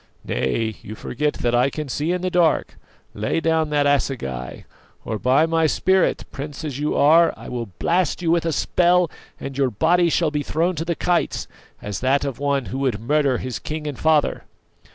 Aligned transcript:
Nay, 0.25 0.77
you 0.81 0.95
forget 0.95 1.35
that 1.35 1.53
I 1.53 1.69
can 1.69 1.87
see 1.87 2.11
in 2.11 2.23
the 2.23 2.31
dark; 2.31 2.75
lay 3.13 3.39
down 3.39 3.69
that 3.69 3.85
assegai, 3.85 4.63
or, 5.05 5.19
by 5.19 5.45
my 5.45 5.67
spirit, 5.67 6.23
prince 6.31 6.63
as 6.65 6.79
you 6.79 6.95
are, 6.95 7.31
I 7.37 7.47
will 7.49 7.67
blast 7.77 8.19
you 8.19 8.31
with 8.31 8.43
a 8.47 8.51
spell, 8.51 9.11
and 9.39 9.55
your 9.55 9.69
body 9.69 10.09
shall 10.09 10.31
be 10.31 10.41
thrown 10.41 10.73
to 10.77 10.85
the 10.85 10.95
kites, 10.95 11.47
as 11.83 11.99
that 11.99 12.25
of 12.25 12.39
one 12.39 12.65
who 12.73 12.79
would 12.79 12.99
murder 12.99 13.37
his 13.37 13.59
king 13.59 13.85
and 13.85 13.99
father!" 13.99 14.43